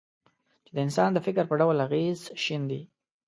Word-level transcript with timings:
چې 0.65 0.71
د 0.75 0.77
انسان 0.85 1.09
د 1.13 1.17
فکر 1.25 1.43
په 1.47 1.55
ډول 1.59 1.77
اغېز 1.85 2.19
شیندي. 2.43 2.81